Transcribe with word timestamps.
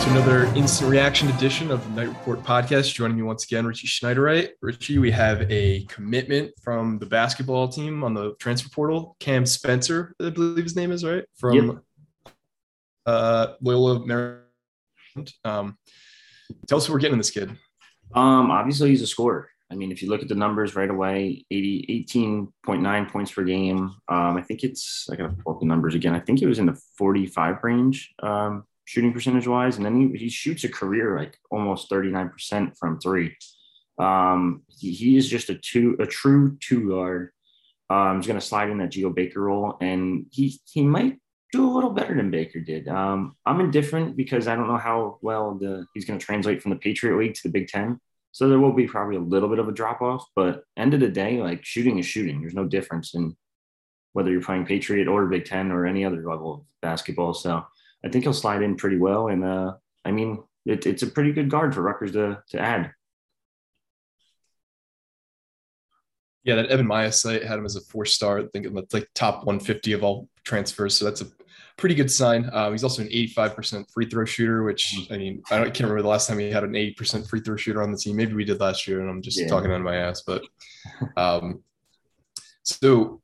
Back 0.00 0.08
to 0.14 0.14
another 0.14 0.44
instant 0.56 0.90
reaction 0.90 1.28
edition 1.28 1.70
of 1.70 1.84
the 1.84 1.90
Knight 1.90 2.08
Report 2.08 2.42
podcast. 2.42 2.94
Joining 2.94 3.18
me 3.18 3.22
once 3.22 3.44
again, 3.44 3.66
Richie 3.66 3.86
Schneiderite. 3.86 4.52
Richie, 4.62 4.96
we 4.96 5.10
have 5.10 5.42
a 5.52 5.84
commitment 5.90 6.52
from 6.62 6.98
the 6.98 7.04
basketball 7.04 7.68
team 7.68 8.02
on 8.02 8.14
the 8.14 8.34
transfer 8.36 8.70
portal. 8.70 9.14
Cam 9.20 9.44
Spencer, 9.44 10.14
I 10.18 10.30
believe 10.30 10.64
his 10.64 10.74
name 10.74 10.90
is 10.90 11.04
right 11.04 11.24
from 11.36 11.54
Yep. 11.54 12.34
uh, 13.04 13.46
Loyola 13.60 14.06
Maryland. 14.06 15.34
Um, 15.44 15.76
tell 16.66 16.78
us 16.78 16.88
what 16.88 16.94
we're 16.94 17.00
getting 17.00 17.12
in 17.12 17.18
this 17.18 17.30
kid. 17.30 17.50
Um, 18.14 18.50
obviously 18.50 18.88
he's 18.88 19.02
a 19.02 19.06
scorer. 19.06 19.50
I 19.70 19.74
mean, 19.74 19.92
if 19.92 20.02
you 20.02 20.08
look 20.08 20.22
at 20.22 20.28
the 20.28 20.34
numbers 20.34 20.74
right 20.74 20.90
away, 20.90 21.44
80, 21.50 22.06
18.9 22.10 23.10
points 23.12 23.32
per 23.32 23.44
game. 23.44 23.94
Um, 24.08 24.36
I 24.38 24.40
think 24.40 24.64
it's, 24.64 25.08
I 25.12 25.16
gotta 25.16 25.34
pull 25.34 25.52
up 25.54 25.60
the 25.60 25.66
numbers 25.66 25.94
again. 25.94 26.14
I 26.14 26.20
think 26.20 26.40
it 26.40 26.46
was 26.46 26.58
in 26.58 26.64
the 26.64 26.80
45 26.96 27.62
range, 27.62 28.14
um, 28.22 28.64
shooting 28.90 29.12
percentage 29.12 29.46
wise. 29.46 29.76
And 29.76 29.86
then 29.86 30.12
he, 30.12 30.18
he 30.18 30.28
shoots 30.28 30.64
a 30.64 30.68
career 30.68 31.16
like 31.16 31.38
almost 31.48 31.88
39% 31.88 32.76
from 32.76 32.98
three. 32.98 33.36
Um, 34.00 34.62
he, 34.66 34.90
he 34.90 35.16
is 35.16 35.28
just 35.28 35.48
a 35.48 35.54
two, 35.54 35.96
a 36.00 36.06
true 36.06 36.58
two 36.58 36.88
guard. 36.88 37.30
Um, 37.88 38.16
he's 38.16 38.26
going 38.26 38.40
to 38.40 38.44
slide 38.44 38.68
in 38.68 38.78
that 38.78 38.90
Geo 38.90 39.10
Baker 39.10 39.42
role 39.42 39.76
and 39.80 40.26
he, 40.32 40.60
he 40.64 40.82
might 40.82 41.18
do 41.52 41.68
a 41.68 41.72
little 41.72 41.90
better 41.90 42.16
than 42.16 42.32
Baker 42.32 42.58
did. 42.58 42.88
Um, 42.88 43.36
I'm 43.46 43.60
indifferent 43.60 44.16
because 44.16 44.48
I 44.48 44.56
don't 44.56 44.66
know 44.66 44.76
how 44.76 45.18
well 45.22 45.54
the 45.54 45.86
he's 45.94 46.04
going 46.04 46.18
to 46.18 46.24
translate 46.24 46.60
from 46.60 46.70
the 46.70 46.76
Patriot 46.76 47.16
League 47.16 47.34
to 47.34 47.42
the 47.44 47.52
Big 47.52 47.68
Ten. 47.68 48.00
So 48.32 48.48
there 48.48 48.60
will 48.60 48.72
be 48.72 48.86
probably 48.88 49.16
a 49.16 49.20
little 49.20 49.48
bit 49.48 49.58
of 49.58 49.68
a 49.68 49.72
drop 49.72 50.00
off, 50.02 50.24
but 50.36 50.62
end 50.76 50.94
of 50.94 51.00
the 51.00 51.08
day, 51.08 51.40
like 51.40 51.64
shooting 51.64 51.98
is 51.98 52.06
shooting. 52.06 52.40
There's 52.40 52.54
no 52.54 52.64
difference 52.64 53.14
in 53.14 53.36
whether 54.12 54.30
you're 54.30 54.42
playing 54.42 54.66
Patriot 54.66 55.08
or 55.08 55.26
Big 55.26 55.44
Ten 55.44 55.70
or 55.70 55.86
any 55.86 56.04
other 56.04 56.24
level 56.28 56.54
of 56.54 56.60
basketball. 56.80 57.34
So 57.34 57.64
I 58.04 58.08
think 58.08 58.24
he'll 58.24 58.32
slide 58.32 58.62
in 58.62 58.76
pretty 58.76 58.96
well. 58.96 59.28
And 59.28 59.44
uh, 59.44 59.74
I 60.04 60.10
mean, 60.10 60.42
it, 60.66 60.86
it's 60.86 61.02
a 61.02 61.06
pretty 61.06 61.32
good 61.32 61.50
guard 61.50 61.74
for 61.74 61.82
Rutgers 61.82 62.12
to 62.12 62.42
to 62.50 62.60
add. 62.60 62.92
Yeah, 66.42 66.54
that 66.56 66.66
Evan 66.70 66.86
Miya 66.86 67.12
site 67.12 67.44
had 67.44 67.58
him 67.58 67.66
as 67.66 67.76
a 67.76 67.82
four 67.82 68.06
star. 68.06 68.38
I 68.38 68.46
think 68.52 68.66
it's 68.66 68.94
like 68.94 69.08
top 69.14 69.44
150 69.44 69.92
of 69.92 70.02
all 70.02 70.28
transfers. 70.44 70.96
So 70.96 71.04
that's 71.04 71.20
a 71.20 71.26
pretty 71.76 71.94
good 71.94 72.10
sign. 72.10 72.48
Um, 72.52 72.72
he's 72.72 72.82
also 72.82 73.02
an 73.02 73.08
85% 73.08 73.90
free 73.92 74.06
throw 74.08 74.24
shooter, 74.24 74.62
which 74.62 75.06
I 75.10 75.18
mean, 75.18 75.42
I, 75.50 75.56
don't, 75.58 75.66
I 75.66 75.70
can't 75.70 75.80
remember 75.80 76.00
the 76.02 76.08
last 76.08 76.28
time 76.28 76.38
he 76.38 76.50
had 76.50 76.64
an 76.64 76.72
80% 76.72 77.28
free 77.28 77.40
throw 77.40 77.56
shooter 77.56 77.82
on 77.82 77.92
the 77.92 77.98
team. 77.98 78.16
Maybe 78.16 78.32
we 78.32 78.44
did 78.46 78.58
last 78.58 78.88
year, 78.88 79.00
and 79.00 79.10
I'm 79.10 79.20
just 79.20 79.38
Yeah. 79.38 79.48
talking 79.48 79.70
out 79.70 79.76
of 79.76 79.82
my 79.82 79.96
ass. 79.96 80.22
But 80.22 80.42
um, 81.18 81.62
so 82.62 83.20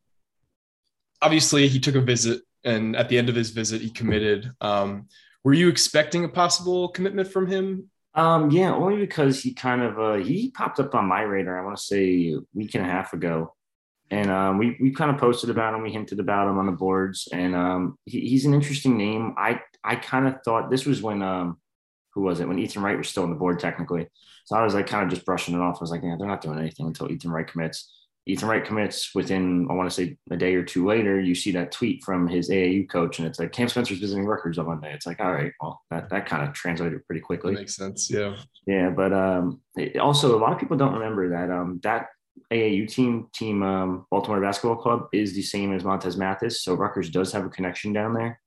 obviously, 1.22 1.68
he 1.68 1.80
took 1.80 1.94
a 1.94 2.00
visit, 2.02 2.42
and 2.66 2.96
at 2.96 3.08
the 3.08 3.16
end 3.16 3.28
of 3.28 3.34
his 3.34 3.50
visit, 3.50 3.80
he 3.80 3.90
committed. 3.90 4.50
Um, 4.60 5.08
were 5.44 5.54
you 5.54 5.68
expecting 5.68 6.24
a 6.24 6.28
possible 6.28 6.88
commitment 6.88 7.28
from 7.28 7.46
him? 7.46 7.90
Um, 8.14 8.50
yeah, 8.50 8.74
only 8.74 8.96
because 8.96 9.42
he 9.42 9.54
kind 9.54 9.82
of 9.82 9.98
uh, 9.98 10.14
he 10.14 10.50
popped 10.50 10.80
up 10.80 10.94
on 10.94 11.06
my 11.06 11.22
radar. 11.22 11.58
I 11.58 11.64
want 11.64 11.76
to 11.76 11.82
say 11.82 12.32
a 12.32 12.38
week 12.54 12.74
and 12.74 12.84
a 12.84 12.88
half 12.88 13.12
ago, 13.12 13.54
and 14.10 14.30
um, 14.30 14.58
we 14.58 14.76
we 14.80 14.90
kind 14.90 15.10
of 15.10 15.18
posted 15.18 15.50
about 15.50 15.74
him. 15.74 15.82
We 15.82 15.92
hinted 15.92 16.18
about 16.18 16.48
him 16.48 16.58
on 16.58 16.66
the 16.66 16.72
boards, 16.72 17.28
and 17.32 17.54
um, 17.54 17.98
he, 18.06 18.20
he's 18.20 18.46
an 18.46 18.54
interesting 18.54 18.96
name. 18.96 19.34
I 19.36 19.60
I 19.84 19.96
kind 19.96 20.26
of 20.26 20.42
thought 20.44 20.70
this 20.70 20.86
was 20.86 21.02
when 21.02 21.22
um, 21.22 21.58
who 22.16 22.22
was 22.22 22.40
it 22.40 22.48
when 22.48 22.58
Ethan 22.58 22.82
Wright 22.82 22.96
was 22.96 23.08
still 23.08 23.24
on 23.24 23.30
the 23.30 23.36
board 23.36 23.60
technically. 23.60 24.08
So 24.46 24.56
I 24.56 24.64
was 24.64 24.74
like 24.74 24.86
kind 24.86 25.04
of 25.04 25.10
just 25.10 25.26
brushing 25.26 25.54
it 25.54 25.60
off. 25.60 25.76
I 25.76 25.84
was 25.84 25.90
like, 25.90 26.02
yeah, 26.02 26.16
they're 26.18 26.26
not 26.26 26.40
doing 26.40 26.58
anything 26.58 26.86
until 26.86 27.10
Ethan 27.12 27.30
Wright 27.30 27.46
commits. 27.46 27.92
Ethan 28.28 28.48
Wright 28.48 28.64
commits 28.64 29.14
within 29.14 29.66
I 29.70 29.74
want 29.74 29.88
to 29.88 29.94
say 29.94 30.16
a 30.30 30.36
day 30.36 30.54
or 30.56 30.64
two 30.64 30.84
later. 30.86 31.20
You 31.20 31.34
see 31.34 31.52
that 31.52 31.70
tweet 31.70 32.02
from 32.04 32.26
his 32.26 32.50
AAU 32.50 32.88
coach, 32.88 33.18
and 33.18 33.26
it's 33.28 33.38
like 33.38 33.52
Cam 33.52 33.68
Spencer's 33.68 33.98
visiting 34.00 34.24
Rutgers 34.26 34.58
on 34.58 34.66
Monday. 34.66 34.92
It's 34.92 35.06
like, 35.06 35.20
all 35.20 35.32
right, 35.32 35.52
well 35.60 35.80
that 35.90 36.10
that 36.10 36.26
kind 36.26 36.46
of 36.46 36.52
translated 36.52 37.06
pretty 37.06 37.20
That 37.20 37.26
quickly. 37.26 37.54
makes 37.54 37.76
sense. 37.76 38.10
Yeah. 38.10 38.36
Yeah, 38.66 38.90
but 38.90 39.12
um, 39.12 39.60
it- 39.76 39.96
also 39.98 40.36
a 40.36 40.40
lot 40.40 40.52
of 40.52 40.58
people 40.58 40.76
don't 40.76 40.94
remember 40.94 41.28
that 41.30 41.50
um, 41.50 41.78
that 41.84 42.08
AAU 42.52 42.88
team, 42.88 43.28
team 43.32 43.62
um, 43.62 44.06
Baltimore 44.10 44.40
Basketball 44.40 44.76
Club, 44.76 45.06
is 45.12 45.32
the 45.34 45.42
same 45.42 45.72
as 45.72 45.84
Montez 45.84 46.16
Mathis. 46.16 46.62
So 46.64 46.74
Rutgers 46.74 47.10
does 47.10 47.32
have 47.32 47.44
a 47.46 47.48
connection 47.48 47.92
down 47.92 48.12
there. 48.12 48.40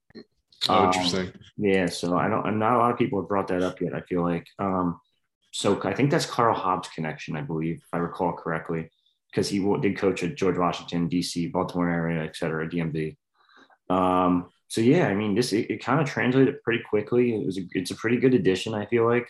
Oh, 0.68 0.74
Um, 0.76 0.86
interesting. 0.88 1.32
Yeah, 1.58 1.86
so 1.86 2.18
I 2.18 2.28
don't. 2.28 2.60
Not 2.60 2.76
a 2.76 2.78
lot 2.80 2.92
of 2.92 2.98
people 2.98 3.22
have 3.22 3.30
brought 3.30 3.48
that 3.48 3.64
up 3.64 3.80
yet. 3.80 3.96
I 3.96 4.02
feel 4.02 4.24
like. 4.24 4.46
Um, 4.60 5.00
so 5.52 5.82
I 5.84 5.94
think 5.94 6.12
that's 6.12 6.26
Karl 6.26 6.54
Hobbs' 6.54 6.90
connection, 6.90 7.36
I 7.38 7.42
believe, 7.42 7.78
if 7.78 7.88
I 7.94 7.98
recall 7.98 8.34
correctly, 8.34 8.92
because 9.32 9.50
he 9.50 9.60
did 9.82 9.98
coach 9.98 10.24
at 10.24 10.36
George 10.36 10.58
Washington, 10.58 11.10
DC, 11.10 11.52
Baltimore 11.52 11.90
area, 11.90 12.24
et 12.24 12.36
cetera, 12.36 12.68
DMV. 12.68 13.16
Um, 13.90 14.50
so 14.68 14.82
yeah, 14.82 15.08
I 15.08 15.16
mean, 15.16 15.36
this 15.36 15.54
it, 15.54 15.70
it 15.70 15.84
kind 15.84 16.00
of 16.00 16.08
translated 16.08 16.62
pretty 16.64 16.84
quickly. 16.84 17.36
It 17.36 17.46
was 17.46 17.58
a, 17.58 17.62
it's 17.72 17.92
a 17.92 17.96
pretty 17.96 18.18
good 18.18 18.34
addition. 18.34 18.74
I 18.74 18.86
feel 18.86 19.06
like. 19.06 19.28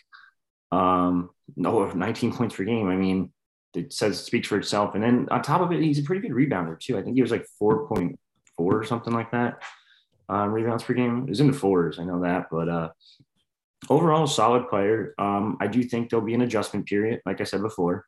Um, 0.71 1.31
no, 1.55 1.89
19 1.89 2.33
points 2.33 2.55
per 2.55 2.63
game. 2.63 2.89
I 2.89 2.95
mean, 2.95 3.31
it 3.73 3.93
says 3.93 4.23
speaks 4.23 4.47
for 4.47 4.57
itself. 4.57 4.95
And 4.95 5.03
then 5.03 5.27
on 5.31 5.41
top 5.41 5.61
of 5.61 5.71
it, 5.71 5.81
he's 5.81 5.99
a 5.99 6.03
pretty 6.03 6.21
good 6.21 6.35
rebounder 6.35 6.79
too. 6.79 6.97
I 6.97 7.01
think 7.01 7.15
he 7.15 7.21
was 7.21 7.31
like 7.31 7.45
4.4 7.61 8.15
or 8.57 8.83
something 8.83 9.13
like 9.13 9.31
that. 9.31 9.61
Um, 10.27 10.51
rebounds 10.51 10.83
per 10.83 10.93
game. 10.93 11.25
Was 11.25 11.39
in 11.39 11.47
the 11.47 11.57
fours. 11.57 11.99
I 11.99 12.03
know 12.03 12.21
that, 12.21 12.47
but 12.51 12.69
uh, 12.69 12.89
overall, 13.89 14.27
solid 14.27 14.69
player. 14.69 15.15
Um, 15.17 15.57
I 15.59 15.67
do 15.67 15.81
think 15.83 16.09
there'll 16.09 16.25
be 16.25 16.35
an 16.35 16.41
adjustment 16.41 16.85
period, 16.85 17.21
like 17.25 17.41
I 17.41 17.45
said 17.45 17.61
before. 17.61 18.05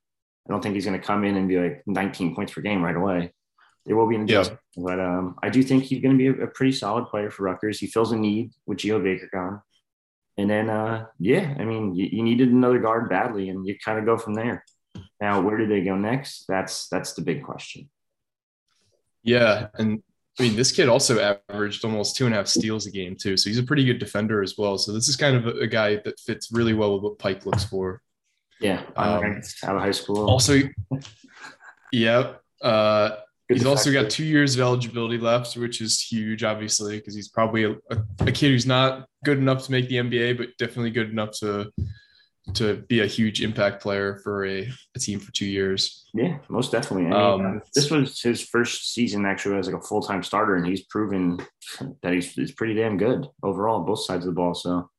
I 0.47 0.52
don't 0.52 0.62
think 0.62 0.75
he's 0.75 0.85
going 0.85 1.00
to 1.00 1.06
come 1.06 1.24
in 1.24 1.35
and 1.38 1.47
be 1.47 1.57
like 1.59 1.84
19 1.85 2.35
points 2.35 2.53
per 2.53 2.62
game 2.62 2.81
right 2.84 2.96
away. 2.96 3.34
There 3.85 3.96
will 3.96 4.07
be 4.07 4.16
an 4.16 4.28
Yeah. 4.28 4.40
adjustment, 4.41 4.59
but 4.78 5.00
um, 5.00 5.35
I 5.41 5.50
do 5.50 5.63
think 5.63 5.84
he's 5.84 6.02
going 6.02 6.18
to 6.18 6.34
be 6.34 6.41
a, 6.41 6.46
a 6.46 6.47
pretty 6.47 6.72
solid 6.72 7.06
player 7.07 7.31
for 7.31 7.44
Rutgers. 7.44 7.79
He 7.79 7.88
fills 7.88 8.12
a 8.12 8.18
need 8.18 8.52
with 8.66 8.79
Geo 8.79 9.00
Baker 9.02 9.29
gone. 9.34 9.62
And 10.38 10.50
then, 10.50 10.69
uh, 10.69 11.06
yeah, 11.19 11.56
I 11.59 11.66
mean, 11.66 11.94
you, 11.96 12.07
you 12.12 12.24
needed 12.24 12.50
another 12.50 12.79
guard 12.79 13.09
badly, 13.09 13.50
and 13.50 13.66
you 13.68 13.75
kind 13.84 14.00
of 14.00 14.06
go 14.06 14.18
from 14.18 14.34
there. 14.34 14.63
Now, 15.19 15.41
where 15.41 15.57
do 15.57 15.68
they 15.68 15.81
go 15.81 15.96
next? 15.96 16.46
That's 16.47 16.88
that's 16.90 17.13
the 17.13 17.22
big 17.22 17.44
question. 17.44 17.90
Yeah, 19.23 19.68
and 19.75 20.02
I 20.40 20.44
mean, 20.44 20.56
this 20.56 20.72
kid 20.72 20.90
also 20.90 21.38
averaged 21.50 21.84
almost 21.85 22.16
two 22.16 22.25
and 22.25 22.34
a 22.34 22.38
half 22.38 22.47
steals 22.47 22.88
a 22.88 22.91
game 22.91 23.16
too, 23.16 23.38
so 23.38 23.50
he's 23.50 23.59
a 23.59 23.63
pretty 23.63 23.85
good 23.85 24.00
defender 24.00 24.41
as 24.41 24.58
well. 24.58 24.78
So 24.78 24.91
this 24.94 25.08
is 25.08 25.16
kind 25.16 25.35
of 25.35 25.47
a, 25.47 25.59
a 25.62 25.68
guy 25.68 25.97
that 25.97 26.19
fits 26.19 26.52
really 26.52 26.73
well 26.73 26.94
with 26.94 27.03
what 27.03 27.19
Pike 27.19 27.46
looks 27.46 27.63
for. 27.63 28.02
Yeah, 28.62 28.84
Um, 28.96 29.42
out 29.64 29.76
of 29.76 29.82
high 29.82 29.92
school. 29.92 30.30
Also, 30.30 30.62
yep. 31.92 32.42
uh, 32.62 33.10
he's 33.50 33.66
also 33.66 33.92
got 33.92 34.10
two 34.10 34.24
years 34.24 34.56
of 34.56 34.62
eligibility 34.62 35.18
left, 35.18 35.58
which 35.58 35.82
is 35.82 36.00
huge, 36.00 36.44
obviously, 36.44 36.98
because 36.98 37.16
he's 37.16 37.30
probably 37.30 37.64
a, 37.66 37.76
a, 38.20 38.32
kid 38.32 38.52
who's 38.52 38.68
not 38.68 39.08
good 39.26 39.40
enough 39.40 39.66
to 39.66 39.72
make 39.72 39.90
the 39.90 39.96
NBA, 39.96 40.38
but 40.38 40.50
definitely 40.58 40.92
good 40.92 41.10
enough 41.10 41.32
to 41.40 41.72
to 42.56 42.78
be 42.90 43.02
a 43.02 43.06
huge 43.06 43.42
impact 43.42 43.82
player 43.82 44.20
for 44.24 44.46
a, 44.46 44.68
a 44.96 45.00
team 45.00 45.20
for 45.20 45.32
two 45.32 45.46
years. 45.46 46.10
Yeah, 46.14 46.40
most 46.50 46.72
definitely. 46.72 47.06
I 47.08 47.38
mean, 47.38 47.46
Um, 47.46 47.62
this 47.76 47.92
was 47.92 48.20
his 48.22 48.42
first 48.42 48.94
season 48.94 49.26
actually 49.26 49.58
as 49.58 49.68
like 49.68 49.82
a 49.82 49.86
full 49.86 50.02
time 50.02 50.24
starter, 50.24 50.56
and 50.56 50.66
he's 50.66 50.84
proven 50.86 51.40
that 52.02 52.14
he's, 52.14 52.34
he's 52.34 52.52
pretty 52.52 52.74
damn 52.74 52.98
good 52.98 53.28
overall, 53.44 53.84
both 53.84 54.04
sides 54.04 54.26
of 54.26 54.34
the 54.34 54.36
ball. 54.36 54.54
So, 54.54 54.90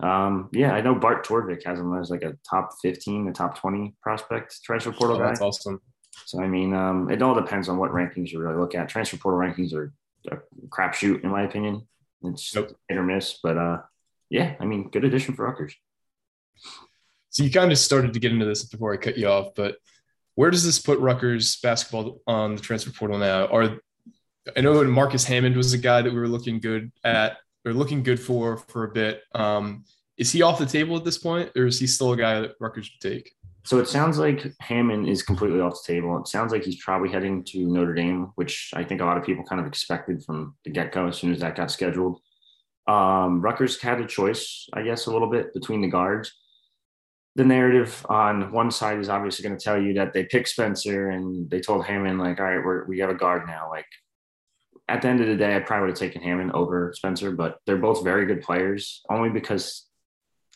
um, 0.00 0.48
yeah, 0.52 0.72
I 0.74 0.80
know 0.82 0.94
Bart 0.94 1.26
Torvik 1.26 1.64
has 1.64 1.78
him 1.78 1.96
as 1.98 2.10
like 2.10 2.22
a 2.22 2.36
top 2.48 2.70
fifteen, 2.82 3.28
a 3.28 3.32
top 3.32 3.58
twenty 3.58 3.94
prospect 4.02 4.62
transfer 4.62 4.92
portal 4.92 5.16
Oh, 5.16 5.20
guy. 5.20 5.26
that's 5.28 5.40
awesome. 5.40 5.80
So, 6.24 6.40
I 6.42 6.46
mean, 6.46 6.74
um, 6.74 7.10
it 7.10 7.22
all 7.22 7.34
depends 7.34 7.68
on 7.68 7.76
what 7.78 7.90
rankings 7.92 8.30
you 8.30 8.40
really 8.40 8.58
look 8.58 8.74
at. 8.74 8.88
Transfer 8.88 9.16
portal 9.16 9.38
rankings 9.40 9.72
are 9.74 9.92
a 10.30 10.38
crapshoot, 10.68 11.22
in 11.24 11.30
my 11.30 11.42
opinion. 11.42 11.86
It's 12.22 12.54
Nope. 12.54 12.76
hit 12.88 12.98
or 12.98 13.02
miss, 13.02 13.38
but 13.42 13.56
uh, 13.58 13.78
yeah, 14.30 14.54
I 14.58 14.64
mean, 14.64 14.88
good 14.90 15.04
addition 15.04 15.34
for 15.34 15.44
Rutgers. 15.44 15.74
So 17.30 17.42
you 17.44 17.50
kind 17.50 17.70
of 17.70 17.78
started 17.78 18.14
to 18.14 18.18
get 18.18 18.32
into 18.32 18.46
this 18.46 18.64
before 18.64 18.92
I 18.92 18.96
cut 18.96 19.18
you 19.18 19.28
off, 19.28 19.48
but 19.54 19.76
where 20.34 20.50
does 20.50 20.64
this 20.64 20.78
put 20.78 20.98
Rutgers 20.98 21.56
basketball 21.62 22.20
on 22.26 22.54
the 22.56 22.60
transfer 22.62 22.90
portal 22.90 23.18
now? 23.18 23.46
Are 23.46 23.78
I 24.56 24.60
know 24.60 24.82
Marcus 24.84 25.24
Hammond 25.24 25.56
was 25.56 25.72
a 25.74 25.78
guy 25.78 26.02
that 26.02 26.12
we 26.12 26.18
were 26.18 26.28
looking 26.28 26.60
good 26.60 26.92
at 27.04 27.36
or 27.66 27.74
looking 27.74 28.02
good 28.02 28.20
for 28.20 28.56
for 28.56 28.84
a 28.84 28.88
bit. 28.88 29.22
Um, 29.34 29.84
is 30.16 30.32
he 30.32 30.40
off 30.40 30.58
the 30.58 30.64
table 30.64 30.96
at 30.96 31.04
this 31.04 31.18
point, 31.18 31.50
or 31.56 31.66
is 31.66 31.78
he 31.78 31.86
still 31.86 32.12
a 32.12 32.16
guy 32.16 32.40
that 32.40 32.54
Rutgers 32.60 32.90
would 32.90 33.10
take? 33.10 33.30
So 33.64 33.78
it 33.78 33.88
sounds 33.88 34.16
like 34.16 34.46
Hammond 34.60 35.08
is 35.08 35.24
completely 35.24 35.60
off 35.60 35.82
the 35.84 35.92
table. 35.92 36.16
It 36.18 36.28
sounds 36.28 36.52
like 36.52 36.62
he's 36.62 36.82
probably 36.82 37.10
heading 37.10 37.42
to 37.46 37.66
Notre 37.66 37.94
Dame, 37.94 38.30
which 38.36 38.70
I 38.74 38.84
think 38.84 39.00
a 39.00 39.04
lot 39.04 39.18
of 39.18 39.24
people 39.24 39.44
kind 39.44 39.60
of 39.60 39.66
expected 39.66 40.22
from 40.24 40.54
the 40.64 40.70
get 40.70 40.92
go 40.92 41.08
as 41.08 41.18
soon 41.18 41.32
as 41.32 41.40
that 41.40 41.56
got 41.56 41.72
scheduled. 41.72 42.20
Um, 42.86 43.40
Rutgers 43.40 43.80
had 43.80 44.00
a 44.00 44.06
choice, 44.06 44.68
I 44.72 44.82
guess, 44.82 45.06
a 45.06 45.12
little 45.12 45.28
bit 45.28 45.52
between 45.52 45.80
the 45.80 45.88
guards. 45.88 46.32
The 47.34 47.44
narrative 47.44 48.06
on 48.08 48.52
one 48.52 48.70
side 48.70 49.00
is 49.00 49.08
obviously 49.08 49.46
going 49.46 49.58
to 49.58 49.64
tell 49.64 49.82
you 49.82 49.94
that 49.94 50.12
they 50.12 50.24
picked 50.24 50.48
Spencer 50.48 51.10
and 51.10 51.50
they 51.50 51.60
told 51.60 51.84
Hammond, 51.84 52.20
like, 52.20 52.38
all 52.38 52.46
right, 52.46 52.64
we're, 52.64 52.86
we 52.86 52.96
got 52.96 53.10
a 53.10 53.14
guard 53.14 53.48
now. 53.48 53.68
Like, 53.68 53.86
at 54.88 55.02
the 55.02 55.08
end 55.08 55.20
of 55.20 55.26
the 55.26 55.36
day, 55.36 55.56
I 55.56 55.60
probably 55.60 55.86
would 55.86 55.90
have 55.90 55.98
taken 55.98 56.22
Hammond 56.22 56.52
over 56.52 56.92
Spencer, 56.94 57.32
but 57.32 57.58
they're 57.66 57.76
both 57.76 58.04
very 58.04 58.26
good 58.26 58.42
players, 58.42 59.02
only 59.10 59.30
because 59.30 59.86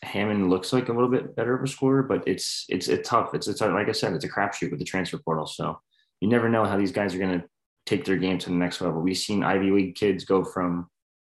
Hammond 0.03 0.49
looks 0.49 0.73
like 0.73 0.89
a 0.89 0.93
little 0.93 1.09
bit 1.09 1.35
better 1.35 1.55
of 1.55 1.63
a 1.63 1.67
scorer, 1.67 2.03
but 2.03 2.27
it's 2.27 2.65
it's 2.69 2.87
it's 2.87 3.07
tough. 3.07 3.33
It's 3.33 3.47
it's 3.47 3.61
like 3.61 3.89
I 3.89 3.91
said, 3.91 4.13
it's 4.13 4.25
a 4.25 4.29
crapshoot 4.29 4.71
with 4.71 4.79
the 4.79 4.85
transfer 4.85 5.17
portal. 5.17 5.45
So 5.45 5.79
you 6.21 6.29
never 6.29 6.49
know 6.49 6.65
how 6.65 6.77
these 6.77 6.91
guys 6.91 7.13
are 7.13 7.19
going 7.19 7.39
to 7.39 7.45
take 7.85 8.05
their 8.05 8.17
game 8.17 8.37
to 8.39 8.49
the 8.49 8.55
next 8.55 8.81
level. 8.81 9.01
We've 9.01 9.17
seen 9.17 9.43
Ivy 9.43 9.71
League 9.71 9.95
kids 9.95 10.23
go 10.23 10.43
from 10.43 10.87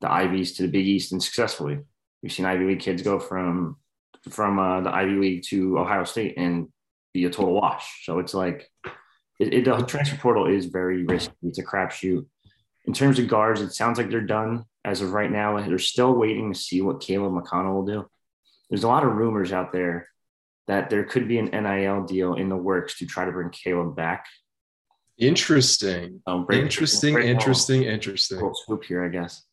the 0.01 0.11
Ivies 0.11 0.55
to 0.55 0.63
the 0.63 0.69
Big 0.69 0.87
East 0.87 1.13
and 1.13 1.23
successfully. 1.23 1.79
We've 2.23 2.33
seen 2.33 2.45
Ivy 2.45 2.67
League 2.67 2.81
kids 2.81 3.03
go 3.03 3.19
from 3.19 3.77
from 4.31 4.59
uh, 4.59 4.83
the 4.83 4.95
Ivy 4.95 5.15
League 5.15 5.45
to 5.49 5.79
Ohio 5.79 6.05
State 6.05 6.35
and 6.37 6.69
be 7.15 7.25
a 7.25 7.31
total 7.31 7.55
wash. 7.55 8.05
So 8.05 8.19
it's 8.19 8.35
like 8.35 8.71
it, 9.41 9.53
it, 9.53 9.65
the 9.65 9.83
transfer 9.83 10.17
portal 10.17 10.47
is 10.47 10.67
very 10.67 11.05
risky. 11.05 11.35
It's 11.43 11.59
a 11.59 11.65
crapshoot. 11.65 12.27
In 12.85 12.93
terms 12.93 13.19
of 13.19 13.29
guards, 13.29 13.61
it 13.61 13.73
sounds 13.73 13.99
like 13.99 14.11
they're 14.11 14.21
done 14.21 14.65
as 14.85 15.01
of 15.01 15.13
right 15.13 15.31
now. 15.31 15.61
They're 15.61 15.79
still 15.79 16.15
waiting 16.15 16.53
to 16.53 16.59
see 16.59 16.83
what 16.83 17.01
Caleb 17.01 17.33
McConnell 17.33 17.75
will 17.75 17.87
do 17.87 18.09
there's 18.73 18.85
a 18.85 18.89
lot 18.89 19.05
of 19.05 19.13
rumors 19.13 19.53
out 19.53 19.71
there 19.71 20.09
that 20.67 20.89
there 20.89 21.05
could 21.05 21.29
be 21.29 21.37
an 21.37 21.51
NIL 21.51 22.05
deal 22.05 22.35
in 22.37 22.49
the 22.49 22.57
works 22.57 22.97
to 23.01 23.07
try 23.07 23.27
to 23.27 23.31
bring 23.31 23.51
Caleb 23.51 23.95
back. 23.95 24.25
Interesting. 25.19 26.23
Um, 26.27 26.47
break, 26.47 26.63
interesting, 26.63 27.13
break 27.13 27.27
interesting, 27.27 27.83
interesting. 27.83 28.39
Little 28.39 28.55
scoop 28.55 28.83
here, 28.85 29.05
I 29.05 29.09
guess. 29.09 29.45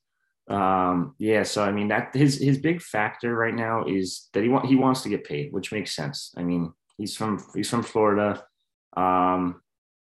Um, 0.48 1.16
yeah, 1.18 1.44
so 1.44 1.62
I 1.62 1.74
mean 1.74 1.90
that 1.90 2.16
his 2.16 2.38
his 2.38 2.60
big 2.60 2.81
factor 2.81 3.36
right 3.36 3.54
now 3.54 3.84
is 3.84 4.30
that 4.34 4.42
he 4.42 4.48
want 4.48 4.68
he 4.68 4.78
wants 4.78 5.02
to 5.02 5.10
get 5.10 5.26
paid, 5.26 5.52
which 5.52 5.74
makes 5.74 5.94
sense. 5.94 6.34
I 6.38 6.44
mean, 6.44 6.72
he's 6.98 7.18
from 7.18 7.46
he's 7.54 7.70
from 7.70 7.84
Florida. 7.84 8.42
Um, 8.96 9.62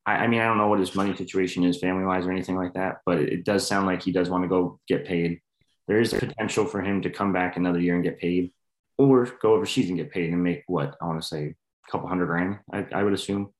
I, 0.06 0.12
I 0.12 0.26
mean, 0.26 0.40
I 0.40 0.46
don't 0.46 0.58
know 0.58 0.68
what 0.68 0.80
his 0.80 0.94
money 0.94 1.14
situation 1.14 1.64
is, 1.64 1.78
family 1.78 2.04
wise, 2.04 2.26
or 2.26 2.32
anything 2.32 2.56
like 2.56 2.74
that, 2.74 2.98
but 3.06 3.18
it, 3.18 3.32
it 3.32 3.44
does 3.44 3.66
sound 3.66 3.86
like 3.86 4.02
he 4.02 4.12
does 4.12 4.30
want 4.30 4.44
to 4.44 4.48
go 4.48 4.80
get 4.88 5.06
paid. 5.06 5.40
There 5.88 6.00
is 6.00 6.12
a 6.12 6.18
potential 6.18 6.64
for 6.64 6.80
him 6.80 7.02
to 7.02 7.10
come 7.10 7.32
back 7.32 7.56
another 7.56 7.80
year 7.80 7.94
and 7.94 8.04
get 8.04 8.18
paid 8.18 8.52
or 8.96 9.26
go 9.40 9.54
overseas 9.54 9.88
and 9.88 9.98
get 9.98 10.10
paid 10.10 10.32
and 10.32 10.42
make 10.42 10.62
what 10.66 10.96
I 11.00 11.06
want 11.06 11.20
to 11.20 11.26
say 11.26 11.54
a 11.88 11.90
couple 11.90 12.08
hundred 12.08 12.26
grand. 12.26 12.58
I, 12.72 12.86
I 12.92 13.02
would 13.02 13.12
assume. 13.12 13.52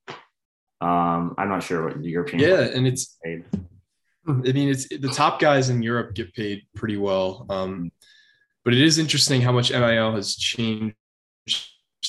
Um, 0.81 1.35
I'm 1.39 1.49
not 1.49 1.63
sure 1.63 1.85
what 1.85 2.01
the 2.01 2.09
European. 2.09 2.41
Yeah, 2.41 2.63
and 2.75 2.87
it's. 2.87 3.19
Paid. 3.23 3.45
I 4.29 4.33
mean, 4.33 4.69
it's 4.69 4.87
the 4.89 5.09
top 5.09 5.41
guys 5.41 5.71
in 5.71 5.83
Europe 5.83 6.15
get 6.15 6.33
paid 6.35 6.63
pretty 6.77 6.97
well, 6.99 7.47
um, 7.49 7.91
but 8.65 8.75
it 8.75 8.81
is 8.81 8.99
interesting 8.99 9.41
how 9.41 9.51
much 9.51 9.71
NIL 9.71 10.15
has 10.15 10.37
changed, 10.37 10.95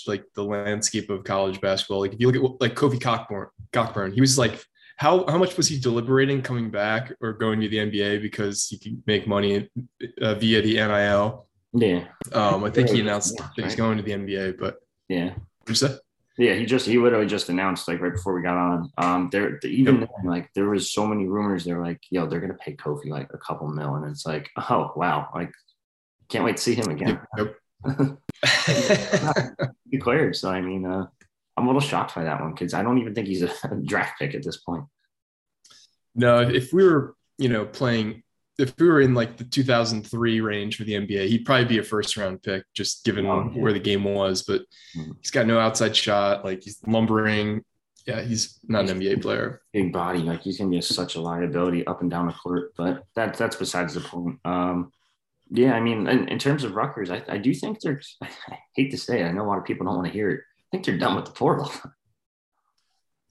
like 0.08 0.24
the 0.36 0.44
landscape 0.44 1.10
of 1.10 1.24
college 1.24 1.62
basketball. 1.62 2.00
Like 2.00 2.14
if 2.14 2.20
you 2.20 2.32
look 2.32 2.54
at 2.54 2.62
like 2.62 2.76
Kofi 2.76 3.00
Cockburn, 3.02 3.48
Cockburn, 3.72 4.14
he 4.14 4.22
was 4.22 4.38
like, 4.38 4.64
how 4.98 5.26
how 5.28 5.38
much 5.38 5.58
was 5.58 5.68
he 5.68 5.80
deliberating 5.80 6.42
coming 6.42 6.70
back 6.70 7.14
or 7.22 7.34
going 7.34 7.60
to 7.62 7.68
the 7.68 7.78
NBA 7.78 8.22
because 8.22 8.68
he 8.68 8.78
could 8.78 9.02
make 9.08 9.28
money 9.28 9.70
uh, 10.22 10.36
via 10.36 10.62
the 10.62 10.76
NIL? 10.76 11.48
Yeah. 11.74 12.06
Um, 12.34 12.64
I 12.64 12.70
think 12.70 12.90
he 12.90 13.00
announced 13.00 13.36
yeah, 13.40 13.48
that 13.56 13.66
he's 13.66 13.76
going 13.76 13.98
to 13.98 14.04
the 14.04 14.12
NBA, 14.12 14.60
but 14.60 14.78
yeah. 15.08 15.34
Yeah, 16.38 16.56
he 16.56 16.66
just 16.66 16.86
he 16.86 16.98
literally 16.98 17.28
just 17.28 17.50
announced 17.50 17.88
like 17.88 18.02
right 18.02 18.14
before 18.14 18.34
we 18.34 18.42
got 18.42 18.58
on. 18.58 18.92
Um, 18.98 19.30
there 19.32 19.60
even 19.64 20.00
yep. 20.00 20.10
then, 20.16 20.32
like 20.32 20.50
there 20.54 20.70
was 20.70 20.92
so 20.92 21.06
many 21.06 21.28
rumors. 21.28 21.66
They're 21.66 21.84
like, 21.84 22.00
yo, 22.10 22.26
they're 22.26 22.40
gonna 22.40 22.56
pay 22.56 22.76
Kofi 22.76 23.10
like 23.10 23.30
a 23.34 23.38
couple 23.38 23.68
mil, 23.68 23.96
and 23.96 24.10
it's 24.10 24.26
like, 24.26 24.50
oh 24.70 24.92
wow, 24.96 25.30
like 25.36 25.52
can't 26.30 26.46
wait 26.46 26.58
to 26.58 26.64
see 26.64 26.74
him 26.74 26.90
again. 26.90 27.20
Yep. 27.38 27.56
Declared. 29.92 30.36
So 30.36 30.50
I 30.50 30.62
mean, 30.62 30.86
uh, 30.86 31.08
I'm 31.58 31.66
a 31.66 31.68
little 31.68 31.82
shocked 31.82 32.16
by 32.16 32.24
that 32.24 32.42
one 32.42 32.52
because 32.52 32.74
I 32.74 32.84
don't 32.84 32.98
even 33.00 33.14
think 33.14 33.28
he's 33.28 33.44
a 33.44 33.52
draft 33.86 34.20
pick 34.20 34.34
at 34.36 34.44
this 34.44 34.58
point. 34.58 34.86
No, 36.14 36.40
if 36.42 36.74
we 36.74 36.84
were, 36.84 37.16
you 37.38 37.50
know, 37.50 37.66
playing 37.66 38.24
if 38.62 38.78
we 38.78 38.88
were 38.88 39.02
in 39.02 39.14
like 39.14 39.38
the 39.38 39.44
2003 39.44 40.42
range 40.42 40.78
for 40.78 40.84
the 40.84 40.94
NBA, 40.94 41.28
he'd 41.28 41.46
probably 41.46 41.66
be 41.66 41.80
a 41.80 41.84
first 41.84 42.16
round 42.16 42.44
pick, 42.44 42.64
just 42.74 43.04
given 43.04 43.26
oh, 43.26 43.50
yeah. 43.54 43.62
where 43.62 43.74
the 43.74 43.80
game 43.80 44.04
was. 44.04 44.44
But 44.44 44.62
mm-hmm. 44.96 45.14
he's 45.20 45.32
got 45.32 45.48
no 45.48 45.60
outside 45.60 45.96
shot. 45.96 46.46
Like 46.46 46.64
he's 46.64 46.80
lumbering. 46.86 47.64
Yeah, 48.06 48.22
he's 48.22 48.60
not 48.68 48.90
an 48.90 49.00
NBA 49.00 49.22
player. 49.22 49.62
Big 49.74 49.94
body, 49.94 50.20
like 50.20 50.42
he's 50.42 50.58
gonna 50.58 50.70
be 50.70 50.82
such 50.82 51.16
a 51.16 51.22
liability 51.22 51.86
up 51.86 52.02
and 52.02 52.10
down 52.10 52.28
the 52.28 52.34
court. 52.34 52.74
But 52.76 53.04
that 53.16 53.38
that's 53.38 53.56
besides 53.56 53.94
the 53.94 54.02
point. 54.02 54.40
Um, 54.46 54.92
yeah, 55.52 55.74
I 55.74 55.82
mean, 55.82 56.08
in, 56.08 56.28
in 56.30 56.40
terms 56.40 56.64
of 56.64 56.76
Rutgers, 56.76 57.12
I, 57.12 57.22
I 57.28 57.38
do 57.38 57.54
think 57.54 57.82
they're. 57.82 58.02
I 58.24 58.58
hate 58.76 58.92
to 58.92 58.98
say, 58.98 59.22
it, 59.22 59.26
I 59.26 59.32
know 59.32 59.46
a 59.46 59.48
lot 59.48 59.58
of 59.58 59.66
people 59.66 59.86
don't 59.86 59.96
want 59.96 60.08
to 60.08 60.14
hear 60.14 60.30
it. 60.32 60.40
I 60.40 60.66
think 60.72 60.86
they're 60.86 60.98
done 60.98 61.16
with 61.16 61.26
the 61.26 61.32
portal. 61.32 61.72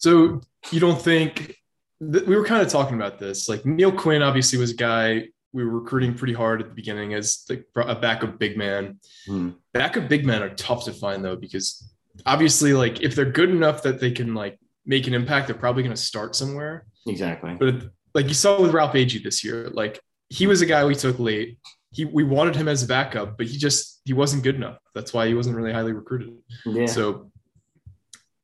So 0.01 0.41
you 0.71 0.81
don't 0.81 1.01
think 1.01 1.57
th- 2.01 2.25
we 2.25 2.35
were 2.35 2.45
kind 2.45 2.63
of 2.63 2.69
talking 2.69 2.97
about 2.97 3.19
this. 3.19 3.49
Like 3.49 3.67
Neil 3.67 3.93
Quinn 3.93 4.23
obviously 4.23 4.59
was 4.59 4.71
a 4.71 4.77
guy 4.77 5.29
we 5.53 5.65
were 5.65 5.81
recruiting 5.81 6.15
pretty 6.15 6.33
hard 6.33 6.63
at 6.63 6.69
the 6.69 6.75
beginning 6.75 7.15
as 7.15 7.45
like 7.49 7.67
a 7.77 7.95
backup 7.95 8.39
big 8.39 8.57
man. 8.57 8.99
Hmm. 9.27 9.51
Backup 9.75 10.09
big 10.09 10.25
men 10.25 10.43
are 10.43 10.55
tough 10.55 10.85
to 10.87 10.93
find 10.93 11.25
though 11.25 11.37
because 11.37 11.93
obviously 12.25 12.73
like 12.73 13.03
if 13.03 13.15
they're 13.15 13.31
good 13.31 13.51
enough 13.51 13.83
that 13.83 14.01
they 14.01 14.11
can 14.11 14.35
like 14.35 14.59
make 14.87 15.07
an 15.07 15.15
impact, 15.15 15.49
they're 15.49 15.57
probably 15.57 15.83
going 15.83 15.95
to 15.95 16.01
start 16.01 16.35
somewhere. 16.35 16.87
Exactly. 17.07 17.57
But 17.59 17.91
like 18.15 18.29
you 18.29 18.35
saw 18.35 18.61
with 18.61 18.73
Ralph 18.73 18.95
Agee 18.95 19.23
this 19.23 19.45
year, 19.45 19.69
like 19.71 20.01
he 20.29 20.47
was 20.47 20.63
a 20.63 20.67
guy 20.67 20.85
we 20.85 20.95
took 20.95 21.19
late. 21.19 21.59
He 21.93 22.05
we 22.05 22.23
wanted 22.23 22.55
him 22.57 22.69
as 22.69 22.83
a 22.83 22.87
backup, 22.87 23.37
but 23.37 23.47
he 23.47 23.59
just 23.59 24.01
he 24.05 24.13
wasn't 24.13 24.45
good 24.45 24.55
enough. 24.55 24.79
That's 24.95 25.13
why 25.13 25.27
he 25.27 25.35
wasn't 25.35 25.57
really 25.57 25.73
highly 25.73 25.93
recruited. 25.93 26.37
Yeah. 26.65 26.87
So 26.87 27.31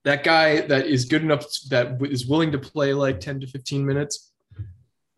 that 0.06 0.22
guy 0.22 0.60
that 0.60 0.87
is 0.87 1.04
good 1.04 1.22
enough 1.22 1.44
that 1.69 1.98
is 2.00 2.26
willing 2.26 2.52
to 2.52 2.58
play 2.58 2.94
like 2.94 3.20
10 3.20 3.40
to 3.40 3.46
15 3.46 3.84
minutes 3.84 4.32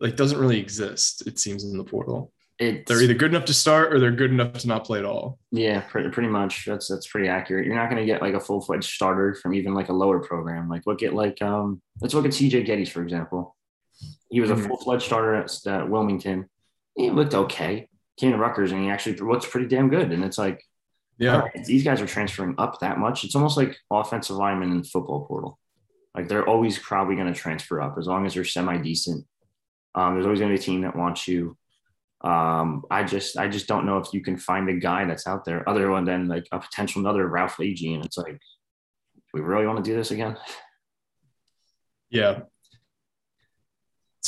like 0.00 0.16
doesn't 0.16 0.38
really 0.38 0.58
exist 0.58 1.26
it 1.26 1.38
seems 1.38 1.62
in 1.62 1.76
the 1.76 1.84
portal 1.84 2.32
it's, 2.58 2.88
they're 2.88 3.02
either 3.02 3.14
good 3.14 3.30
enough 3.30 3.44
to 3.44 3.54
start 3.54 3.92
or 3.92 4.00
they're 4.00 4.10
good 4.10 4.32
enough 4.32 4.54
to 4.54 4.66
not 4.66 4.84
play 4.84 4.98
at 4.98 5.04
all 5.04 5.38
yeah 5.52 5.80
pretty, 5.82 6.08
pretty 6.08 6.28
much 6.28 6.64
that's 6.64 6.88
that's 6.88 7.06
pretty 7.06 7.28
accurate 7.28 7.66
you're 7.66 7.76
not 7.76 7.90
going 7.90 8.00
to 8.00 8.06
get 8.06 8.22
like 8.22 8.34
a 8.34 8.40
full-fledged 8.40 8.90
starter 8.90 9.34
from 9.34 9.54
even 9.54 9.74
like 9.74 9.90
a 9.90 9.92
lower 9.92 10.18
program 10.18 10.68
like 10.68 10.82
look 10.86 11.02
at 11.02 11.14
like 11.14 11.40
um 11.42 11.80
let's 12.00 12.14
look 12.14 12.24
at 12.24 12.32
cj 12.32 12.66
Gettys 12.66 12.88
for 12.88 13.02
example 13.02 13.54
he 14.30 14.40
was 14.40 14.50
a 14.50 14.54
mm-hmm. 14.54 14.66
full-fledged 14.66 15.04
starter 15.04 15.34
at, 15.34 15.54
at 15.66 15.88
wilmington 15.88 16.48
he 16.96 17.10
looked 17.10 17.34
okay 17.34 17.88
came 18.18 18.32
to 18.32 18.38
Rutgers 18.38 18.72
and 18.72 18.82
he 18.82 18.90
actually 18.90 19.16
looks 19.16 19.46
pretty 19.46 19.68
damn 19.68 19.88
good 19.88 20.12
and 20.12 20.24
it's 20.24 20.38
like 20.38 20.62
yeah. 21.18 21.38
Right, 21.38 21.64
these 21.64 21.82
guys 21.82 22.00
are 22.00 22.06
transferring 22.06 22.54
up 22.58 22.78
that 22.80 22.98
much. 22.98 23.24
It's 23.24 23.34
almost 23.34 23.56
like 23.56 23.76
offensive 23.90 24.36
linemen 24.36 24.70
in 24.70 24.82
the 24.82 24.88
football 24.88 25.26
portal. 25.26 25.58
Like 26.14 26.28
they're 26.28 26.48
always 26.48 26.78
probably 26.78 27.16
going 27.16 27.32
to 27.32 27.38
transfer 27.38 27.80
up 27.80 27.96
as 27.98 28.06
long 28.06 28.24
as 28.24 28.34
they're 28.34 28.44
semi 28.44 28.78
decent. 28.78 29.26
Um, 29.94 30.14
there's 30.14 30.26
always 30.26 30.38
going 30.38 30.52
to 30.52 30.56
be 30.56 30.62
a 30.62 30.64
team 30.64 30.82
that 30.82 30.96
wants 30.96 31.26
you. 31.26 31.56
Um, 32.20 32.84
I 32.90 33.04
just 33.04 33.36
I 33.36 33.48
just 33.48 33.66
don't 33.66 33.86
know 33.86 33.98
if 33.98 34.12
you 34.12 34.20
can 34.20 34.36
find 34.36 34.68
a 34.68 34.74
guy 34.74 35.04
that's 35.04 35.26
out 35.26 35.44
there 35.44 35.68
other 35.68 35.88
than 36.04 36.28
like 36.28 36.46
a 36.52 36.60
potential 36.60 37.00
another 37.00 37.26
Ralph 37.26 37.56
Agee. 37.56 37.94
And 37.94 38.04
it's 38.04 38.16
like, 38.16 38.40
we 39.34 39.40
really 39.40 39.66
want 39.66 39.84
to 39.84 39.90
do 39.90 39.96
this 39.96 40.10
again? 40.10 40.36
Yeah. 42.10 42.40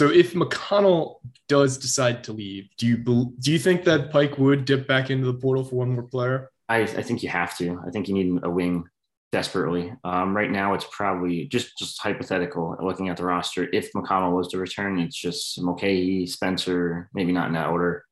So 0.01 0.09
if 0.09 0.33
McConnell 0.33 1.17
does 1.47 1.77
decide 1.77 2.25
to 2.25 2.33
leave, 2.33 2.71
do 2.79 2.87
you 2.87 2.97
do 2.97 3.53
you 3.53 3.59
think 3.59 3.85
that 3.85 4.11
Pike 4.11 4.39
would 4.39 4.65
dip 4.65 4.89
back 4.89 5.11
into 5.11 5.27
the 5.27 5.35
portal 5.35 5.63
for 5.63 5.75
one 5.75 5.91
more 5.91 6.05
player? 6.05 6.51
I, 6.71 6.79
I 6.85 7.03
think 7.03 7.23
you 7.23 7.29
have 7.29 7.55
to. 7.59 7.79
I 7.87 7.91
think 7.91 8.09
you 8.09 8.15
need 8.15 8.43
a 8.43 8.49
wing 8.49 8.85
desperately. 9.31 9.93
Um, 10.03 10.35
right 10.35 10.51
now, 10.51 10.73
it's 10.73 10.87
probably 10.91 11.49
just 11.49 11.77
just 11.77 12.01
hypothetical. 12.01 12.79
Looking 12.81 13.11
at 13.11 13.19
the 13.19 13.27
roster, 13.27 13.69
if 13.75 13.93
McConnell 13.93 14.35
was 14.35 14.49
to 14.49 14.59
return, 14.59 14.99
it's 14.99 15.19
just 15.19 15.61
Mulcahy, 15.61 16.27
Spencer, 16.27 17.11
maybe 17.13 17.33
not 17.33 17.49
in 17.49 17.53
that 17.53 17.69
order. 17.69 18.07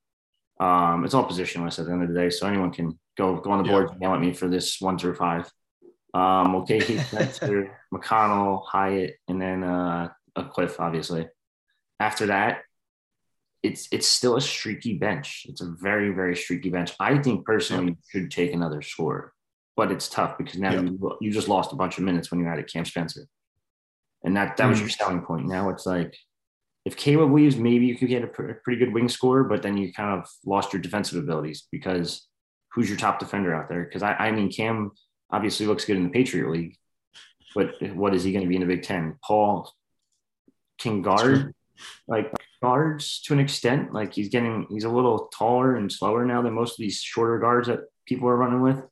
Um, 0.61 1.07
it's 1.07 1.15
all 1.15 1.27
positionless 1.27 1.79
at 1.79 1.87
the 1.87 1.93
end 1.93 2.03
of 2.03 2.11
the 2.11 2.21
day, 2.21 2.29
so 2.29 2.47
anyone 2.47 2.71
can 2.71 2.99
go 3.17 3.37
go 3.37 3.51
on 3.51 3.63
the 3.63 3.69
board 3.71 3.87
yeah. 3.87 3.93
and 3.95 4.03
yell 4.03 4.15
at 4.15 4.21
me 4.21 4.35
for 4.35 4.49
this 4.49 4.79
one 4.79 4.99
through 4.99 5.15
five. 5.15 5.51
Um, 6.13 6.51
Mulcahy, 6.51 6.99
Spencer, 7.09 7.81
McConnell, 7.95 8.63
Hyatt, 8.67 9.15
and 9.27 9.41
then 9.41 9.65
uh, 9.65 10.11
a 10.37 10.45
Cliff, 10.45 10.79
obviously. 10.81 11.27
After 12.01 12.27
that, 12.27 12.63
it's 13.63 13.89
it's 13.91 14.07
still 14.07 14.37
a 14.37 14.41
streaky 14.41 14.95
bench. 14.95 15.47
It's 15.49 15.61
a 15.61 15.75
very 15.81 16.11
very 16.11 16.37
streaky 16.37 16.71
bench. 16.71 16.93
I 17.01 17.19
think 17.19 17.45
personally 17.45 17.85
yeah. 17.85 17.91
you 17.91 17.97
should 18.11 18.31
take 18.31 18.53
another 18.53 18.83
score, 18.83 19.33
but 19.77 19.91
it's 19.91 20.09
tough 20.09 20.39
because 20.39 20.59
now 20.59 20.73
yeah. 20.73 20.83
you, 20.83 21.19
you 21.21 21.33
just 21.33 21.49
lost 21.49 21.73
a 21.73 21.77
bunch 21.77 21.99
of 21.99 22.05
minutes 22.05 22.31
when 22.31 22.41
you 22.41 22.47
had 22.47 22.59
at 22.59 22.71
Cam 22.71 22.85
Spencer, 22.85 23.27
and 24.23 24.37
that 24.37 24.57
that 24.57 24.67
mm 24.67 24.71
was 24.71 24.81
your 24.81 24.89
selling 24.89 25.23
point. 25.23 25.47
Now 25.47 25.71
it's 25.71 25.87
like 25.87 26.17
if 26.85 26.97
Caleb 26.97 27.33
leaves, 27.33 27.57
maybe 27.57 27.87
you 27.87 27.97
could 27.97 28.09
get 28.09 28.25
a, 28.25 28.29
pr- 28.29 28.51
a 28.51 28.55
pretty 28.55 28.79
good 28.79 28.95
wing 28.95 29.09
score, 29.09 29.45
but 29.45 29.63
then 29.63 29.77
you 29.77 29.93
kind 29.93 30.19
of 30.19 30.29
lost 30.47 30.73
your 30.73 30.81
defensive 30.81 31.23
abilities 31.23 31.67
because 31.71 32.27
who's 32.73 32.89
your 32.89 32.97
top 32.97 33.19
defender 33.19 33.55
out 33.55 33.69
there? 33.69 33.85
Because 33.85 34.03
I, 34.03 34.15
I 34.15 34.33
mean 34.33 34.51
Cam 34.51 34.93
obviously 35.31 35.67
looks 35.67 35.85
good 35.85 35.97
in 35.97 36.05
the 36.05 36.11
Patriot 36.11 36.49
League, 36.49 36.77
but 37.55 37.75
what 37.95 38.15
is 38.15 38.23
he 38.23 38.33
going 38.33 38.45
to 38.45 38.49
be 38.49 38.55
in 38.55 38.61
the 38.61 38.67
Big 38.67 38.85
Ten? 38.85 39.17
Paul 39.23 39.71
can 40.79 41.03
guard 41.03 41.55
like 42.07 42.33
guards 42.63 43.21
to 43.23 43.33
an 43.33 43.41
extent. 43.41 43.93
Like 43.93 44.15
he's 44.15 44.29
getting, 44.29 44.67
he's 44.71 44.85
a 44.85 44.91
little 44.91 45.29
taller 45.33 45.77
and 45.77 45.91
slower 45.91 46.25
now 46.25 46.43
than 46.43 46.55
most 46.55 46.73
of 46.73 46.79
these 46.79 47.01
shorter 47.01 47.39
guards 47.39 47.69
that 47.69 47.81
people 48.07 48.29
are 48.29 48.37
running 48.37 48.63
with. 48.63 48.83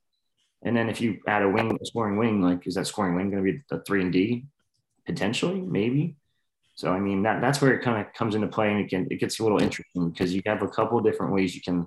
And 0.62 0.76
then 0.76 0.88
if 0.88 1.00
you 1.00 1.18
add 1.26 1.42
a 1.42 1.48
wing, 1.48 1.78
a 1.80 1.86
scoring 1.86 2.16
wing, 2.16 2.42
like 2.42 2.66
is 2.66 2.74
that 2.74 2.86
scoring 2.86 3.14
wing 3.14 3.30
going 3.30 3.44
to 3.44 3.52
be 3.52 3.62
a 3.70 3.80
three 3.82 4.02
and 4.02 4.12
D 4.12 4.46
potentially, 5.04 5.60
maybe? 5.60 6.16
So 6.74 6.92
I 6.92 7.00
mean 7.00 7.22
that 7.22 7.40
that's 7.40 7.60
where 7.60 7.72
it 7.72 7.82
kind 7.82 8.04
of 8.04 8.12
comes 8.12 8.34
into 8.34 8.48
play, 8.48 8.70
and 8.70 8.80
it, 8.80 8.88
can, 8.88 9.06
it 9.10 9.20
gets 9.20 9.38
a 9.38 9.42
little 9.42 9.62
interesting 9.62 10.10
because 10.10 10.34
you 10.34 10.42
have 10.44 10.62
a 10.62 10.68
couple 10.68 10.98
of 10.98 11.04
different 11.04 11.32
ways 11.32 11.54
you 11.54 11.62
can 11.62 11.86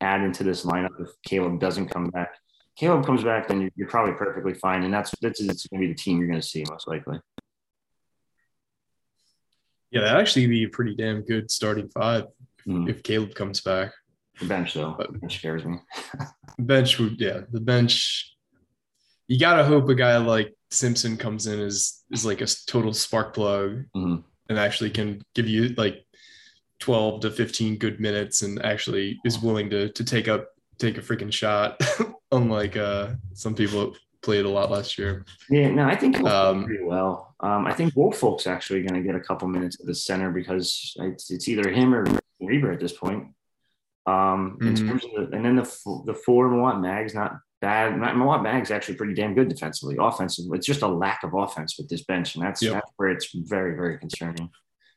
add 0.00 0.22
into 0.22 0.42
this 0.42 0.64
lineup 0.64 0.98
if 0.98 1.10
Caleb 1.24 1.60
doesn't 1.60 1.88
come 1.88 2.06
back. 2.06 2.34
Caleb 2.76 3.04
comes 3.04 3.22
back, 3.22 3.46
then 3.46 3.60
you're, 3.60 3.70
you're 3.76 3.88
probably 3.88 4.14
perfectly 4.14 4.54
fine, 4.54 4.82
and 4.82 4.92
that's 4.92 5.12
that's 5.20 5.40
it's 5.40 5.66
going 5.66 5.80
to 5.80 5.86
be 5.86 5.92
the 5.92 5.98
team 5.98 6.18
you're 6.18 6.28
going 6.28 6.40
to 6.40 6.46
see 6.46 6.64
most 6.68 6.88
likely. 6.88 7.20
Yeah, 9.90 10.02
that 10.02 10.16
actually 10.16 10.46
be 10.46 10.64
a 10.64 10.68
pretty 10.68 10.94
damn 10.94 11.22
good 11.22 11.50
starting 11.50 11.88
five 11.88 12.24
mm. 12.66 12.88
if 12.88 13.02
Caleb 13.02 13.34
comes 13.34 13.60
back. 13.60 13.92
The 14.38 14.46
bench 14.46 14.74
though, 14.74 14.94
but, 14.96 15.20
bench 15.20 15.38
scares 15.38 15.64
me. 15.64 15.78
bench 16.58 16.98
would 16.98 17.20
yeah, 17.20 17.40
the 17.50 17.60
bench. 17.60 18.34
You 19.28 19.38
gotta 19.38 19.64
hope 19.64 19.88
a 19.88 19.94
guy 19.94 20.16
like 20.16 20.54
Simpson 20.70 21.16
comes 21.16 21.46
in 21.46 21.60
as 21.60 22.02
is 22.10 22.24
like 22.24 22.40
a 22.40 22.46
total 22.66 22.92
spark 22.92 23.34
plug 23.34 23.84
mm-hmm. 23.96 24.16
and 24.48 24.58
actually 24.58 24.90
can 24.90 25.22
give 25.34 25.48
you 25.48 25.70
like 25.70 26.04
12 26.80 27.20
to 27.20 27.30
15 27.30 27.76
good 27.76 28.00
minutes 28.00 28.42
and 28.42 28.64
actually 28.64 29.20
is 29.24 29.38
willing 29.38 29.70
to 29.70 29.90
to 29.90 30.04
take 30.04 30.28
up 30.28 30.48
take 30.78 30.96
a 30.96 31.00
freaking 31.00 31.32
shot 31.32 31.80
unlike 32.32 32.76
uh 32.76 33.10
some 33.34 33.54
people 33.54 33.94
played 34.22 34.44
a 34.44 34.48
lot 34.48 34.70
last 34.70 34.98
year 34.98 35.24
yeah 35.50 35.70
no 35.70 35.84
i 35.84 35.94
think 35.94 36.18
um, 36.24 36.64
pretty 36.64 36.82
well 36.82 37.29
um 37.42 37.66
i 37.66 37.72
think 37.72 37.94
Woolfolk's 37.94 38.46
actually 38.46 38.82
going 38.82 39.00
to 39.00 39.06
get 39.06 39.14
a 39.14 39.20
couple 39.20 39.48
minutes 39.48 39.78
at 39.80 39.86
the 39.86 39.94
center 39.94 40.30
because 40.30 40.94
it's, 40.96 41.30
it's 41.30 41.48
either 41.48 41.70
him 41.70 41.94
or 41.94 42.04
Reber 42.40 42.72
at 42.72 42.80
this 42.80 42.92
point 42.92 43.28
um 44.06 44.58
mm-hmm. 44.60 44.96
the, 44.96 45.36
and 45.36 45.44
then 45.44 45.56
the 45.56 46.02
the 46.06 46.14
four 46.14 46.48
Mawot 46.48 46.80
Mag's 46.80 47.14
not 47.14 47.38
bad. 47.60 47.94
Mawot 47.94 48.42
Mag's 48.42 48.70
actually 48.70 48.94
pretty 48.94 49.14
damn 49.14 49.34
good 49.34 49.48
defensively. 49.48 49.96
Offensive, 49.98 50.46
it's 50.52 50.66
just 50.66 50.82
a 50.82 50.88
lack 50.88 51.22
of 51.22 51.34
offense 51.34 51.76
with 51.78 51.88
this 51.88 52.04
bench, 52.04 52.34
and 52.34 52.44
that's, 52.44 52.62
yep. 52.62 52.74
that's 52.74 52.90
where 52.96 53.10
it's 53.10 53.30
very, 53.34 53.74
very 53.74 53.98
concerning. 53.98 54.50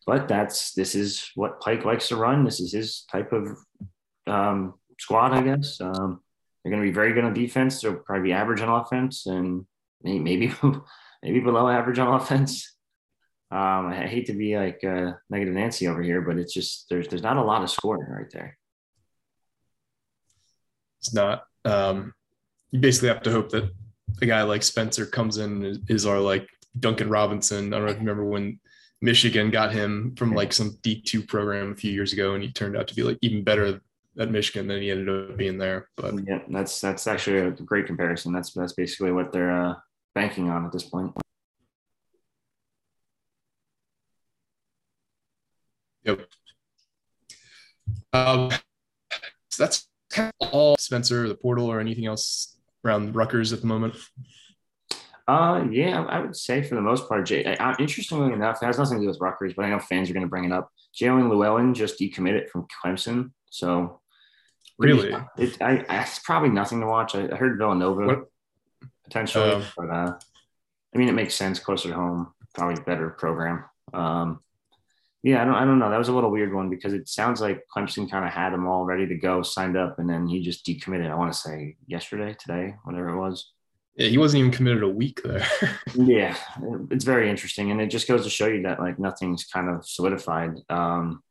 But 0.05 0.27
that's 0.27 0.73
this 0.73 0.95
is 0.95 1.29
what 1.35 1.61
Pike 1.61 1.85
likes 1.85 2.09
to 2.09 2.17
run. 2.17 2.43
This 2.43 2.59
is 2.59 2.73
his 2.73 3.05
type 3.11 3.31
of 3.31 3.57
um, 4.27 4.73
squad, 4.99 5.33
I 5.33 5.41
guess. 5.41 5.79
Um, 5.79 6.21
they're 6.63 6.71
going 6.71 6.83
to 6.83 6.89
be 6.89 6.93
very 6.93 7.13
good 7.13 7.23
on 7.23 7.33
defense. 7.33 7.81
They'll 7.81 7.95
probably 7.95 8.29
be 8.29 8.33
average 8.33 8.61
on 8.61 8.69
offense, 8.69 9.25
and 9.25 9.65
maybe 10.01 10.53
maybe 11.23 11.39
below 11.39 11.69
average 11.69 11.99
on 11.99 12.13
offense. 12.21 12.75
Um, 13.49 13.87
I 13.87 14.07
hate 14.07 14.25
to 14.27 14.33
be 14.33 14.57
like 14.57 14.83
uh, 14.83 15.13
negative 15.29 15.53
Nancy 15.53 15.87
over 15.87 16.01
here, 16.01 16.21
but 16.21 16.37
it's 16.37 16.53
just 16.53 16.87
there's 16.89 17.07
there's 17.07 17.21
not 17.21 17.37
a 17.37 17.43
lot 17.43 17.61
of 17.61 17.69
scoring 17.69 18.09
right 18.09 18.29
there. 18.31 18.57
It's 20.99 21.13
not. 21.13 21.43
Um, 21.63 22.13
you 22.71 22.79
basically 22.79 23.09
have 23.09 23.21
to 23.23 23.31
hope 23.31 23.49
that 23.49 23.69
a 24.21 24.25
guy 24.25 24.41
like 24.43 24.63
Spencer 24.63 25.05
comes 25.05 25.37
in 25.37 25.63
is, 25.63 25.79
is 25.87 26.05
our 26.05 26.19
like 26.19 26.47
Duncan 26.79 27.09
Robinson. 27.09 27.73
I 27.73 27.77
don't 27.77 27.85
know 27.85 27.91
if 27.91 27.97
you 27.97 28.01
remember 28.01 28.25
when 28.25 28.59
Michigan 29.01 29.51
got 29.51 29.71
him 29.71 30.15
from 30.15 30.33
like 30.33 30.51
some 30.51 30.77
D2 30.81 31.27
program 31.27 31.73
a 31.73 31.75
few 31.75 31.91
years 31.91 32.13
ago, 32.13 32.33
and 32.33 32.43
he 32.43 32.51
turned 32.51 32.75
out 32.75 32.87
to 32.87 32.95
be 32.95 33.03
like 33.03 33.19
even 33.21 33.43
better 33.43 33.81
at 34.17 34.31
Michigan 34.31 34.67
than 34.67 34.81
he 34.81 34.89
ended 34.89 35.09
up 35.09 35.37
being 35.37 35.57
there. 35.57 35.89
But 35.95 36.15
yeah, 36.27 36.39
that's 36.49 36.81
that's 36.81 37.05
actually 37.05 37.39
a 37.39 37.51
great 37.51 37.85
comparison. 37.85 38.33
That's 38.33 38.53
that's 38.53 38.73
basically 38.73 39.11
what 39.11 39.31
they're 39.31 39.51
uh, 39.51 39.75
banking 40.15 40.49
on 40.49 40.65
at 40.65 40.71
this 40.71 40.83
point. 40.83 41.13
Yep. 46.03 46.27
Um, 48.11 48.51
so 49.49 49.63
that's 49.63 49.87
all 50.51 50.75
Spencer, 50.77 51.27
the 51.27 51.35
portal, 51.35 51.71
or 51.71 51.79
anything 51.79 52.05
else 52.05 52.57
around 52.85 53.15
Rutgers 53.15 53.53
at 53.53 53.61
the 53.61 53.67
moment? 53.67 53.95
Uh, 55.27 55.63
yeah, 55.71 56.03
I 56.03 56.19
would 56.19 56.35
say 56.35 56.61
for 56.61 56.75
the 56.75 56.81
most 56.81 57.07
part, 57.07 57.25
Jay. 57.25 57.45
Uh, 57.45 57.75
interestingly 57.79 58.33
enough, 58.33 58.61
it 58.61 58.65
has 58.65 58.77
nothing 58.77 58.97
to 58.97 59.03
do 59.03 59.07
with 59.07 59.21
Rutgers, 59.21 59.53
but 59.55 59.65
I 59.65 59.69
know 59.69 59.79
fans 59.79 60.09
are 60.09 60.13
going 60.13 60.25
to 60.25 60.29
bring 60.29 60.43
it 60.43 60.51
up. 60.51 60.69
Jaelin 60.99 61.29
Llewellyn 61.29 61.73
just 61.73 61.99
decommitted 61.99 62.49
from 62.49 62.67
Clemson, 62.83 63.31
so 63.49 64.01
really, 64.77 65.15
it, 65.37 65.61
I, 65.61 65.85
it's 66.01 66.19
probably 66.19 66.49
nothing 66.49 66.81
to 66.81 66.87
watch. 66.87 67.15
I, 67.15 67.29
I 67.31 67.35
heard 67.35 67.57
Villanova 67.57 68.05
what? 68.05 68.25
Potentially, 69.03 69.51
uh, 69.51 69.63
but 69.77 69.89
uh, 69.89 70.13
I 70.93 70.97
mean, 70.97 71.09
it 71.09 71.13
makes 71.13 71.35
sense 71.35 71.59
closer 71.59 71.89
to 71.89 71.95
home, 71.95 72.33
probably 72.53 72.81
better 72.83 73.09
program. 73.09 73.65
Um, 73.93 74.39
yeah, 75.23 75.41
I 75.41 75.45
don't, 75.45 75.55
I 75.55 75.63
don't 75.63 75.79
know. 75.79 75.89
That 75.89 75.97
was 75.97 76.09
a 76.09 76.13
little 76.13 76.31
weird 76.31 76.53
one 76.53 76.69
because 76.69 76.93
it 76.93 77.07
sounds 77.07 77.39
like 77.39 77.63
Clemson 77.75 78.11
kind 78.11 78.25
of 78.25 78.31
had 78.31 78.51
him 78.51 78.67
all 78.67 78.83
ready 78.83 79.07
to 79.07 79.15
go, 79.15 79.41
signed 79.41 79.77
up, 79.77 79.97
and 79.97 80.09
then 80.09 80.27
he 80.27 80.41
just 80.41 80.65
decommitted. 80.65 81.09
I 81.09 81.15
want 81.15 81.31
to 81.31 81.39
say 81.39 81.77
yesterday, 81.87 82.35
today, 82.37 82.75
whatever 82.83 83.09
it 83.09 83.17
was. 83.17 83.53
Yeah, 83.95 84.09
he 84.09 84.17
wasn't 84.17 84.39
even 84.39 84.51
committed 84.51 84.83
a 84.83 84.89
week 84.89 85.21
there. 85.23 85.47
yeah, 85.95 86.35
it's 86.91 87.05
very 87.05 87.29
interesting, 87.29 87.71
and 87.71 87.79
it 87.79 87.87
just 87.87 88.07
goes 88.07 88.23
to 88.25 88.29
show 88.29 88.47
you 88.47 88.63
that 88.63 88.79
like 88.79 88.99
nothing's 88.99 89.45
kind 89.45 89.69
of 89.69 89.85
solidified. 89.87 90.55
Um, 90.69 91.23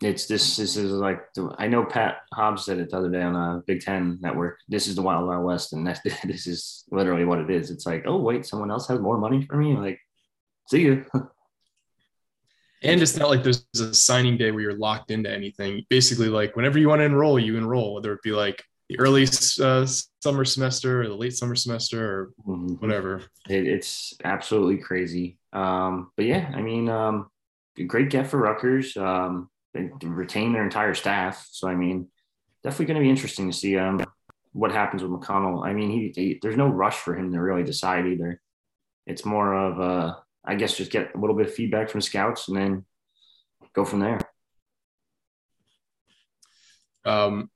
it's 0.00 0.26
this. 0.26 0.56
This 0.56 0.76
is 0.76 0.92
like 0.92 1.20
I 1.58 1.66
know 1.66 1.84
Pat 1.84 2.18
Hobbs 2.32 2.64
said 2.64 2.78
it 2.78 2.90
the 2.90 2.98
other 2.98 3.10
day 3.10 3.22
on 3.22 3.34
a 3.34 3.62
Big 3.66 3.80
Ten 3.80 4.18
network. 4.20 4.58
This 4.68 4.86
is 4.86 4.94
the 4.94 5.02
Wild 5.02 5.26
Wild 5.26 5.44
West, 5.44 5.72
and 5.72 5.86
that, 5.86 6.00
this 6.24 6.46
is 6.46 6.84
literally 6.90 7.24
what 7.24 7.40
it 7.40 7.50
is. 7.50 7.70
It's 7.70 7.86
like, 7.86 8.04
oh 8.06 8.18
wait, 8.18 8.46
someone 8.46 8.70
else 8.70 8.88
has 8.88 9.00
more 9.00 9.18
money 9.18 9.44
for 9.44 9.56
me. 9.56 9.76
Like, 9.76 10.00
see 10.68 10.82
you. 10.82 11.04
and 12.82 13.02
it's 13.02 13.16
not 13.16 13.28
like 13.28 13.42
there's 13.42 13.66
a 13.80 13.92
signing 13.94 14.36
day 14.36 14.50
where 14.50 14.62
you're 14.62 14.78
locked 14.78 15.10
into 15.10 15.30
anything. 15.30 15.84
Basically, 15.88 16.28
like 16.28 16.54
whenever 16.54 16.78
you 16.78 16.88
want 16.88 17.00
to 17.00 17.04
enroll, 17.04 17.38
you 17.38 17.56
enroll, 17.56 17.94
whether 17.94 18.12
it 18.12 18.22
be 18.22 18.32
like 18.32 18.62
the 18.88 18.98
early 19.00 19.24
uh, 19.24 19.86
summer 20.22 20.44
semester 20.44 21.02
or 21.02 21.08
the 21.08 21.14
late 21.14 21.36
summer 21.36 21.54
semester 21.54 22.04
or 22.04 22.32
mm-hmm. 22.46 22.74
whatever. 22.74 23.22
It, 23.48 23.66
it's 23.66 24.14
absolutely 24.24 24.78
crazy. 24.78 25.38
Um, 25.52 26.10
but 26.16 26.26
yeah, 26.26 26.50
I 26.54 26.62
mean, 26.62 26.88
um, 26.88 27.30
great 27.86 28.10
get 28.10 28.28
for 28.28 28.38
Rutgers. 28.38 28.96
Um, 28.96 29.50
they 29.57 29.57
retain 29.74 30.52
their 30.52 30.64
entire 30.64 30.94
staff. 30.94 31.46
So, 31.50 31.68
I 31.68 31.74
mean, 31.74 32.08
definitely 32.62 32.86
going 32.86 33.00
to 33.00 33.04
be 33.04 33.10
interesting 33.10 33.50
to 33.50 33.56
see 33.56 33.76
um, 33.76 34.04
what 34.52 34.72
happens 34.72 35.02
with 35.02 35.12
McConnell. 35.12 35.66
I 35.66 35.72
mean, 35.72 35.90
he, 35.90 36.12
he, 36.14 36.38
there's 36.42 36.56
no 36.56 36.68
rush 36.68 36.96
for 36.96 37.14
him 37.14 37.32
to 37.32 37.38
really 37.40 37.64
decide 37.64 38.06
either. 38.06 38.40
It's 39.06 39.24
more 39.24 39.54
of 39.54 39.78
a, 39.78 40.18
I 40.44 40.54
guess 40.54 40.76
just 40.76 40.90
get 40.90 41.14
a 41.14 41.18
little 41.18 41.36
bit 41.36 41.46
of 41.46 41.54
feedback 41.54 41.90
from 41.90 42.00
scouts 42.00 42.48
and 42.48 42.56
then 42.56 42.84
go 43.74 43.84
from 43.84 44.00
there. 44.00 44.20
Um, 47.04 47.50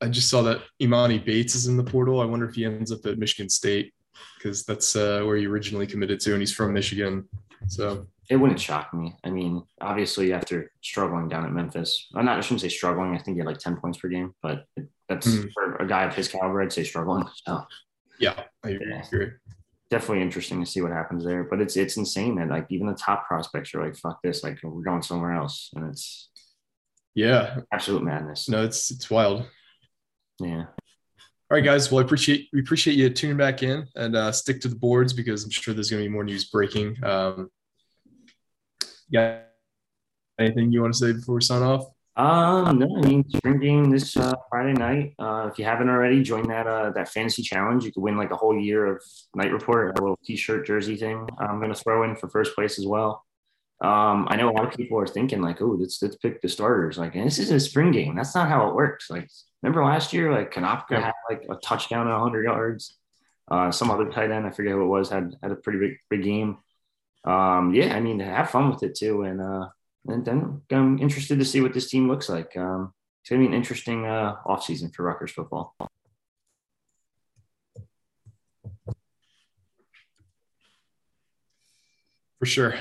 I 0.00 0.08
just 0.08 0.30
saw 0.30 0.42
that 0.42 0.62
Emoni 0.80 1.24
Bates 1.24 1.54
is 1.54 1.66
in 1.66 1.76
the 1.76 1.84
portal. 1.84 2.20
I 2.20 2.24
wonder 2.24 2.48
if 2.48 2.54
he 2.54 2.64
ends 2.64 2.92
up 2.92 3.04
at 3.06 3.18
Michigan 3.18 3.48
State 3.48 3.92
because 4.36 4.64
that's 4.64 4.94
uh, 4.96 5.22
where 5.24 5.36
he 5.36 5.46
originally 5.46 5.86
committed 5.86 6.20
to, 6.20 6.32
and 6.32 6.40
he's 6.40 6.52
from 6.52 6.72
Michigan. 6.72 7.28
So 7.66 8.06
it 8.30 8.36
wouldn't 8.36 8.60
shock 8.60 8.92
me. 8.92 9.16
I 9.24 9.30
mean, 9.30 9.62
obviously, 9.80 10.32
after 10.32 10.70
struggling 10.82 11.28
down 11.28 11.44
at 11.44 11.52
Memphis, 11.52 12.08
I'm 12.14 12.24
not. 12.24 12.38
I 12.38 12.40
shouldn't 12.40 12.60
say 12.60 12.68
struggling. 12.68 13.14
I 13.14 13.18
think 13.18 13.36
he 13.36 13.38
had 13.38 13.46
like 13.46 13.58
ten 13.58 13.76
points 13.76 13.98
per 13.98 14.08
game, 14.08 14.34
but 14.42 14.64
that's 15.08 15.26
mm-hmm. 15.26 15.48
for 15.54 15.76
a 15.76 15.86
guy 15.86 16.04
of 16.04 16.14
his 16.14 16.28
caliber. 16.28 16.62
I'd 16.62 16.72
say 16.72 16.84
struggling. 16.84 17.26
So 17.46 17.62
yeah, 18.18 18.42
I 18.64 18.70
agree 18.70 19.30
definitely 19.90 20.22
interesting 20.22 20.62
to 20.62 20.70
see 20.70 20.80
what 20.80 20.92
happens 20.92 21.24
there. 21.24 21.44
But 21.44 21.60
it's 21.60 21.76
it's 21.76 21.96
insane 21.96 22.36
that 22.36 22.48
like 22.48 22.66
even 22.70 22.86
the 22.86 22.94
top 22.94 23.26
prospects 23.26 23.74
are 23.74 23.84
like, 23.84 23.96
fuck 23.96 24.20
this, 24.22 24.42
like 24.42 24.58
we're 24.62 24.82
going 24.82 25.02
somewhere 25.02 25.32
else. 25.32 25.70
And 25.74 25.88
it's 25.88 26.28
yeah. 27.14 27.60
Absolute 27.72 28.02
madness. 28.02 28.48
No, 28.48 28.64
it's 28.64 28.90
it's 28.90 29.10
wild. 29.10 29.46
Yeah. 30.40 30.64
All 31.50 31.56
right, 31.56 31.64
guys. 31.64 31.90
Well, 31.90 32.00
I 32.00 32.04
appreciate 32.04 32.48
we 32.52 32.60
appreciate 32.60 32.96
you 32.96 33.08
tuning 33.10 33.36
back 33.36 33.62
in 33.62 33.86
and 33.96 34.14
uh, 34.14 34.32
stick 34.32 34.60
to 34.60 34.68
the 34.68 34.76
boards 34.76 35.12
because 35.12 35.44
I'm 35.44 35.50
sure 35.50 35.74
there's 35.74 35.90
going 35.90 36.02
to 36.02 36.08
be 36.08 36.12
more 36.12 36.24
news 36.24 36.44
breaking. 36.44 37.02
Um, 37.02 37.50
yeah. 39.10 39.40
Anything 40.38 40.72
you 40.72 40.82
want 40.82 40.94
to 40.94 40.98
say 40.98 41.12
before 41.12 41.36
we 41.36 41.40
sign 41.40 41.62
off? 41.62 41.86
Um, 42.18 42.80
no, 42.80 42.96
I 42.96 43.06
mean 43.06 43.24
spring 43.30 43.60
game 43.60 43.90
this 43.90 44.16
uh, 44.16 44.34
Friday 44.50 44.72
night. 44.72 45.14
Uh, 45.20 45.48
if 45.52 45.58
you 45.58 45.64
haven't 45.64 45.88
already, 45.88 46.20
join 46.22 46.48
that 46.48 46.66
uh, 46.66 46.90
that 46.90 47.08
fantasy 47.08 47.42
challenge. 47.42 47.84
You 47.84 47.92
could 47.92 48.02
win 48.02 48.16
like 48.16 48.32
a 48.32 48.36
whole 48.36 48.58
year 48.58 48.86
of 48.86 49.02
Knight 49.36 49.52
Report, 49.52 49.96
a 49.96 50.02
little 50.02 50.18
T-shirt 50.24 50.66
jersey 50.66 50.96
thing. 50.96 51.28
I'm 51.38 51.60
gonna 51.60 51.76
throw 51.76 52.02
in 52.02 52.16
for 52.16 52.28
first 52.28 52.56
place 52.56 52.76
as 52.76 52.86
well. 52.86 53.24
Um, 53.80 54.26
I 54.28 54.34
know 54.34 54.50
a 54.50 54.52
lot 54.52 54.64
of 54.64 54.76
people 54.76 54.98
are 54.98 55.06
thinking 55.06 55.40
like, 55.40 55.62
oh, 55.62 55.76
let's 55.78 56.02
let's 56.02 56.16
pick 56.16 56.42
the 56.42 56.48
starters. 56.48 56.98
Like, 56.98 57.14
this 57.14 57.38
is 57.38 57.52
a 57.52 57.60
spring 57.60 57.92
game. 57.92 58.16
That's 58.16 58.34
not 58.34 58.48
how 58.48 58.68
it 58.68 58.74
works. 58.74 59.08
Like, 59.10 59.28
remember 59.62 59.84
last 59.84 60.12
year, 60.12 60.32
like 60.32 60.52
Konopka 60.52 60.90
yeah. 60.92 61.00
had 61.02 61.14
like 61.30 61.44
a 61.48 61.54
touchdown 61.56 62.08
at 62.08 62.14
100 62.14 62.44
yards. 62.44 62.98
Uh, 63.48 63.70
some 63.70 63.90
other 63.92 64.10
tight 64.10 64.32
end, 64.32 64.44
I 64.44 64.50
forget 64.50 64.72
who 64.72 64.82
it 64.82 64.86
was, 64.86 65.08
had 65.08 65.36
had 65.40 65.52
a 65.52 65.56
pretty 65.56 65.78
big 65.78 65.92
big 66.10 66.24
game. 66.24 66.58
Um, 67.28 67.74
yeah, 67.74 67.94
I 67.94 68.00
mean, 68.00 68.20
have 68.20 68.50
fun 68.50 68.70
with 68.70 68.82
it 68.82 68.94
too, 68.94 69.22
and 69.22 69.40
uh, 69.40 69.68
and 70.06 70.24
then 70.24 70.62
I'm 70.72 70.98
interested 70.98 71.38
to 71.38 71.44
see 71.44 71.60
what 71.60 71.74
this 71.74 71.90
team 71.90 72.08
looks 72.08 72.28
like. 72.28 72.56
Um, 72.56 72.94
it's 73.20 73.28
going 73.28 73.42
to 73.42 73.48
be 73.48 73.52
an 73.52 73.58
interesting 73.58 74.06
uh, 74.06 74.36
offseason 74.46 74.94
for 74.94 75.02
Rutgers 75.02 75.32
football. 75.32 75.76
For 82.38 82.46
sure. 82.46 82.74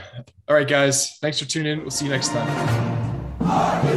All 0.47 0.55
right, 0.55 0.67
guys. 0.67 1.17
Thanks 1.17 1.39
for 1.39 1.45
tuning 1.45 1.73
in. 1.73 1.81
We'll 1.81 1.89
see 1.89 2.05
you 2.05 2.11
next 2.11 2.29
time. 2.29 3.96